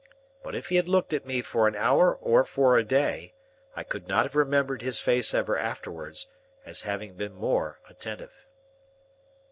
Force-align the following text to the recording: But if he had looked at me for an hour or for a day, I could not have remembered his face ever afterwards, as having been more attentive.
But 0.41 0.55
if 0.55 0.69
he 0.69 0.77
had 0.77 0.89
looked 0.89 1.13
at 1.13 1.27
me 1.27 1.43
for 1.43 1.67
an 1.67 1.75
hour 1.75 2.11
or 2.15 2.43
for 2.43 2.75
a 2.75 2.83
day, 2.83 3.35
I 3.75 3.83
could 3.83 4.07
not 4.07 4.25
have 4.25 4.35
remembered 4.35 4.81
his 4.81 4.99
face 4.99 5.31
ever 5.31 5.55
afterwards, 5.59 6.25
as 6.65 6.81
having 6.81 7.13
been 7.13 7.35
more 7.35 7.79
attentive. 7.87 8.47